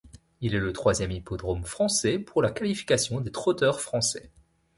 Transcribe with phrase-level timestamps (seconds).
[0.41, 4.31] Il est le troisième hippodrome français pour la qualification des Trotteurs français.